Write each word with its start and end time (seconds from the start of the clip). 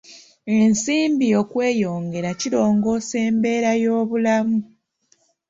Ensimbi 0.57 1.27
okweyongera 1.41 2.29
kirongoosa 2.41 3.15
embeera 3.27 3.71
y'obulamu. 3.83 4.59